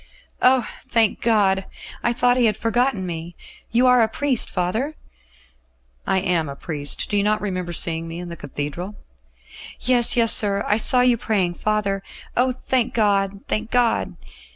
[0.41, 0.67] "Oh!
[0.87, 1.65] thank God!
[2.01, 3.35] I thought He had forgotten me.
[3.69, 4.95] You are a priest, father?"
[6.07, 7.07] "I am a priest.
[7.07, 8.95] Do you not remember seeing me in the Cathedral?"
[9.79, 12.01] "Yes, yes, sir; I saw you praying, father.
[12.35, 12.51] Oh!
[12.51, 14.15] thank God, thank God!"